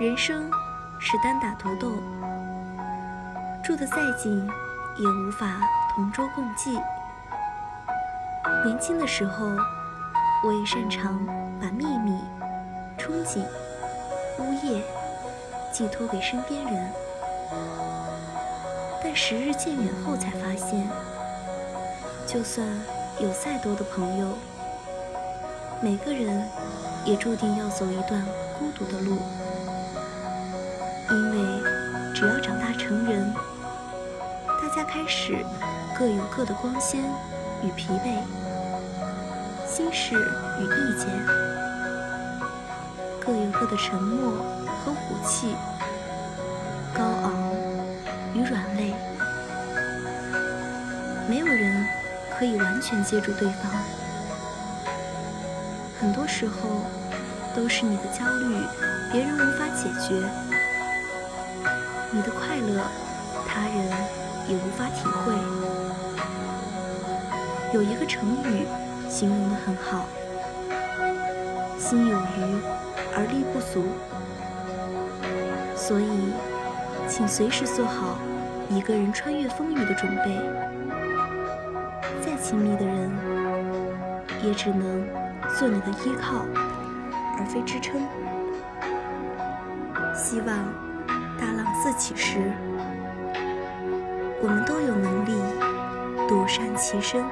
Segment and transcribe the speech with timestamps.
[0.00, 0.50] 人生
[0.98, 1.92] 是单打独斗，
[3.62, 4.44] 住得再近，
[4.98, 5.60] 也无法
[5.94, 6.72] 同舟共济。
[8.64, 9.46] 年轻的时候，
[10.44, 11.24] 我也擅长
[11.60, 12.18] 把秘密、
[12.98, 13.44] 憧憬、
[14.40, 14.82] 呜咽
[15.72, 16.90] 寄托给身边人，
[19.00, 20.88] 但时日渐远后才发现，
[22.26, 22.66] 就算
[23.20, 24.26] 有再多的朋友，
[25.80, 26.50] 每个人
[27.04, 28.20] 也注定要走一段
[28.58, 29.18] 孤独的路，
[32.24, 33.34] 只要长大成人，
[34.46, 35.44] 大家开始
[35.94, 37.02] 各有各的光鲜
[37.62, 38.16] 与疲惫。
[39.68, 41.06] 心事与意见，
[43.20, 45.54] 各有各的沉默和武气，
[46.94, 47.34] 高昂
[48.32, 48.94] 与软肋，
[51.28, 51.86] 没有人
[52.38, 53.70] 可以完全接住对方。
[56.00, 56.86] 很多时候，
[57.54, 58.66] 都是你的焦虑，
[59.12, 60.26] 别人无法解决；
[62.14, 62.80] 你的快乐，
[63.46, 63.74] 他人
[64.48, 65.34] 也无法体会。
[67.74, 68.66] 有一个成语。
[69.06, 70.06] 形容的很好，
[71.78, 72.58] 心有余
[73.14, 73.84] 而力不足，
[75.76, 76.32] 所以，
[77.06, 78.18] 请随时做好
[78.68, 80.36] 一个人穿越风雨的准备。
[82.22, 83.08] 再亲密的人，
[84.42, 85.06] 也只能
[85.56, 86.44] 做你的依靠，
[87.38, 88.00] 而非支撑。
[90.12, 90.58] 希望
[91.38, 92.38] 大浪四起时，
[94.40, 95.32] 我们都有能力
[96.28, 97.24] 独善其身。